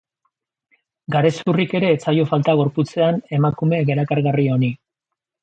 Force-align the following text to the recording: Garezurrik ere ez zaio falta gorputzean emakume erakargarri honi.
Garezurrik 1.15 1.75
ere 1.79 1.91
ez 1.97 1.99
zaio 2.07 2.25
falta 2.31 2.57
gorputzean 2.61 3.21
emakume 3.39 3.83
erakargarri 3.99 4.49
honi. 4.57 4.73